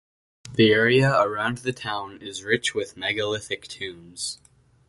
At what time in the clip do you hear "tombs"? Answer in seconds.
3.67-4.39